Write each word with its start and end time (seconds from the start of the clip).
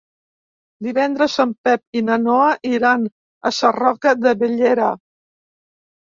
Divendres 0.85 1.33
en 1.43 1.51
Pep 1.67 1.99
i 1.99 2.01
na 2.07 2.15
Noa 2.21 2.47
iran 2.69 3.03
a 3.49 3.51
Sarroca 3.59 4.15
de 4.23 4.33
Bellera. 4.39 4.89